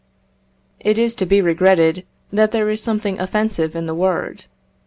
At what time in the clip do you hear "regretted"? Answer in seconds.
1.41-2.07